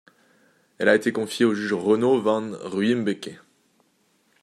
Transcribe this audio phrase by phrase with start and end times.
[0.79, 3.39] Elle a été confiée au juge Renaud Van Ruymbeke.